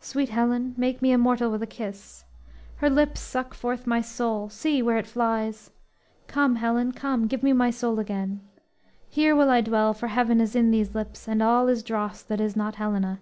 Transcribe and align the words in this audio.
Sweet 0.00 0.30
Helen, 0.30 0.74
make 0.76 1.00
me 1.00 1.12
immortal 1.12 1.52
with 1.52 1.62
a 1.62 1.66
kiss! 1.68 2.24
Her 2.78 2.90
lips 2.90 3.20
suck 3.20 3.54
forth 3.54 3.86
my 3.86 4.00
soul 4.00 4.48
see 4.48 4.82
where 4.82 4.96
it 4.96 5.06
flies; 5.06 5.70
Come, 6.26 6.56
Helen, 6.56 6.90
come, 6.90 7.28
give 7.28 7.44
me 7.44 7.52
my 7.52 7.70
soul 7.70 8.00
again; 8.00 8.40
Here 9.08 9.36
will 9.36 9.50
I 9.50 9.60
dwell, 9.60 9.94
for 9.94 10.08
heaven 10.08 10.40
is 10.40 10.56
in 10.56 10.72
these 10.72 10.96
lips, 10.96 11.28
And 11.28 11.40
all 11.40 11.68
is 11.68 11.84
dross 11.84 12.24
that 12.24 12.40
is 12.40 12.56
not 12.56 12.74
Helena. 12.74 13.20